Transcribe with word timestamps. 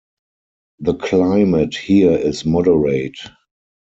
The 0.79 0.95
climate 0.95 1.75
here 1.75 2.13
is 2.13 2.43
moderate. 2.43 3.19